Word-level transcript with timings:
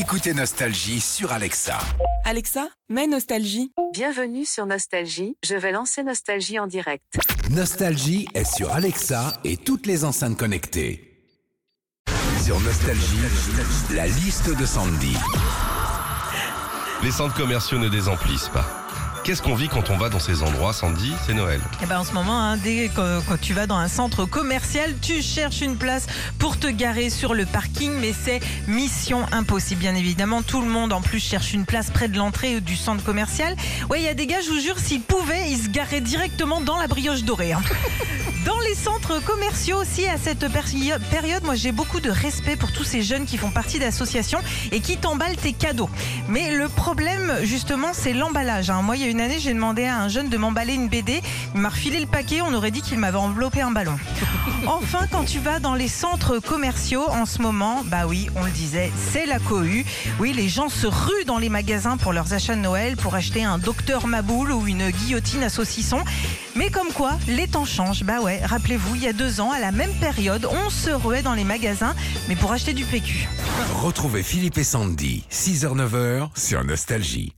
Écoutez 0.00 0.32
Nostalgie 0.32 1.00
sur 1.00 1.32
Alexa. 1.32 1.76
Alexa, 2.24 2.68
mets 2.88 3.08
Nostalgie. 3.08 3.72
Bienvenue 3.92 4.44
sur 4.44 4.64
Nostalgie, 4.64 5.36
je 5.44 5.56
vais 5.56 5.72
lancer 5.72 6.04
Nostalgie 6.04 6.60
en 6.60 6.68
direct. 6.68 7.02
Nostalgie 7.50 8.28
est 8.32 8.44
sur 8.44 8.72
Alexa 8.72 9.32
et 9.42 9.56
toutes 9.56 9.88
les 9.88 10.04
enceintes 10.04 10.36
connectées. 10.36 11.18
Sur 12.44 12.60
Nostalgie, 12.60 13.18
la 13.92 14.06
liste 14.06 14.56
de 14.56 14.64
Sandy. 14.64 15.16
Les 17.02 17.10
centres 17.10 17.34
commerciaux 17.34 17.78
ne 17.78 17.88
désemplissent 17.88 18.50
pas. 18.50 18.87
Qu'est-ce 19.24 19.42
qu'on 19.42 19.54
vit 19.54 19.68
quand 19.68 19.90
on 19.90 19.98
va 19.98 20.08
dans 20.08 20.18
ces 20.20 20.42
endroits, 20.42 20.72
Sandy? 20.72 21.12
C'est 21.26 21.34
Noël. 21.34 21.60
Eh 21.82 21.86
ben 21.86 22.00
en 22.00 22.04
ce 22.04 22.12
moment, 22.12 22.40
hein, 22.42 22.56
dès 22.56 22.88
que 22.88 23.20
quand 23.28 23.38
tu 23.38 23.52
vas 23.52 23.66
dans 23.66 23.76
un 23.76 23.88
centre 23.88 24.24
commercial, 24.24 24.94
tu 25.02 25.20
cherches 25.22 25.60
une 25.60 25.76
place 25.76 26.06
pour 26.38 26.58
te 26.58 26.66
garer 26.66 27.10
sur 27.10 27.34
le 27.34 27.44
parking, 27.44 27.92
mais 28.00 28.14
c'est 28.24 28.40
mission 28.66 29.26
impossible. 29.32 29.80
Bien 29.80 29.94
évidemment, 29.94 30.40
tout 30.42 30.62
le 30.62 30.68
monde 30.68 30.94
en 30.94 31.02
plus 31.02 31.20
cherche 31.20 31.52
une 31.52 31.66
place 31.66 31.90
près 31.90 32.08
de 32.08 32.16
l'entrée 32.16 32.60
du 32.62 32.74
centre 32.74 33.04
commercial. 33.04 33.54
Ouais, 33.90 34.00
il 34.00 34.04
y 34.04 34.08
a 34.08 34.14
des 34.14 34.26
gars, 34.26 34.40
je 34.42 34.48
vous 34.50 34.60
jure, 34.60 34.78
s'ils 34.78 35.02
pouvaient, 35.02 35.50
ils 35.50 35.58
se 35.64 35.68
garaient 35.68 36.00
directement 36.00 36.62
dans 36.62 36.78
la 36.78 36.86
brioche 36.86 37.22
dorée. 37.22 37.52
hein. 37.52 37.60
Dans 38.46 38.60
les 38.60 38.74
centres 38.76 39.22
commerciaux 39.24 39.76
aussi, 39.82 40.06
à 40.06 40.16
cette 40.16 40.46
péri- 40.50 40.92
période, 41.10 41.42
moi 41.44 41.54
j'ai 41.54 41.70
beaucoup 41.72 42.00
de 42.00 42.08
respect 42.08 42.56
pour 42.56 42.72
tous 42.72 42.84
ces 42.84 43.02
jeunes 43.02 43.26
qui 43.26 43.36
font 43.36 43.50
partie 43.50 43.78
d'associations 43.78 44.38
et 44.72 44.80
qui 44.80 44.96
t'emballent 44.96 45.36
tes 45.36 45.52
cadeaux. 45.52 45.90
Mais 46.28 46.54
le 46.56 46.68
problème, 46.68 47.30
justement, 47.42 47.88
c'est 47.92 48.14
l'emballage. 48.14 48.70
hein. 48.70 48.80
Moi, 48.80 48.96
il 48.96 49.02
y 49.02 49.04
a 49.04 49.08
une 49.08 49.17
année, 49.20 49.38
j'ai 49.38 49.54
demandé 49.54 49.84
à 49.84 49.98
un 49.98 50.08
jeune 50.08 50.28
de 50.28 50.36
m'emballer 50.36 50.74
une 50.74 50.88
BD. 50.88 51.22
Il 51.54 51.60
m'a 51.60 51.68
refilé 51.68 52.00
le 52.00 52.06
paquet, 52.06 52.40
on 52.40 52.52
aurait 52.54 52.70
dit 52.70 52.82
qu'il 52.82 52.98
m'avait 52.98 53.18
enveloppé 53.18 53.60
un 53.60 53.70
ballon. 53.70 53.96
Enfin, 54.66 55.06
quand 55.10 55.24
tu 55.24 55.38
vas 55.38 55.60
dans 55.60 55.74
les 55.74 55.88
centres 55.88 56.40
commerciaux 56.40 57.08
en 57.08 57.26
ce 57.26 57.40
moment, 57.40 57.82
bah 57.86 58.06
oui, 58.06 58.28
on 58.36 58.44
le 58.44 58.50
disait, 58.50 58.92
c'est 59.10 59.24
la 59.24 59.38
cohue. 59.38 59.86
Oui, 60.18 60.32
les 60.32 60.48
gens 60.48 60.68
se 60.68 60.86
ruent 60.86 61.24
dans 61.26 61.38
les 61.38 61.48
magasins 61.48 61.96
pour 61.96 62.12
leurs 62.12 62.32
achats 62.32 62.56
de 62.56 62.60
Noël, 62.60 62.96
pour 62.96 63.14
acheter 63.14 63.44
un 63.44 63.58
docteur 63.58 64.06
Maboul 64.06 64.52
ou 64.52 64.66
une 64.66 64.90
guillotine 64.90 65.42
à 65.42 65.48
saucisson. 65.48 66.02
Mais 66.56 66.70
comme 66.70 66.88
quoi, 66.88 67.12
les 67.28 67.46
temps 67.46 67.64
changent. 67.64 68.02
Bah 68.02 68.20
ouais, 68.20 68.40
rappelez-vous, 68.44 68.96
il 68.96 69.04
y 69.04 69.08
a 69.08 69.12
deux 69.12 69.40
ans, 69.40 69.52
à 69.52 69.60
la 69.60 69.70
même 69.70 69.92
période, 70.00 70.46
on 70.50 70.70
se 70.70 70.90
ruait 70.90 71.22
dans 71.22 71.34
les 71.34 71.44
magasins, 71.44 71.94
mais 72.28 72.36
pour 72.36 72.52
acheter 72.52 72.72
du 72.72 72.84
PQ. 72.84 73.28
Retrouvez 73.74 74.22
Philippe 74.22 74.58
et 74.58 74.64
Sandy, 74.64 75.24
6h-9h 75.30 76.30
sur 76.36 76.64
Nostalgie. 76.64 77.37